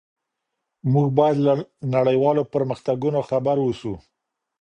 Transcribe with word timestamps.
موږ 0.93 1.07
بايد 1.17 1.37
له 1.45 1.53
نړيوالو 1.95 2.43
پرمختګونو 2.53 3.19
خبر 3.29 3.55
اوسو. 3.65 3.93